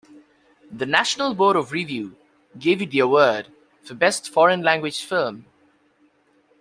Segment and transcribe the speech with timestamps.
[0.71, 2.17] The National Board of Review
[2.57, 3.53] gave it the award
[3.83, 5.45] for Best Foreign Language Film.